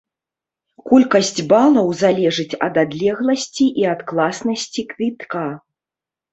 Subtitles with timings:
[0.91, 5.49] Колькасць балаў залежыць ад адлегласці і ад класнасці квітка.